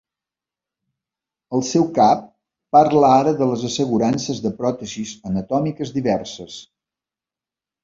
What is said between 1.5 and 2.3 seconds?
El seu cap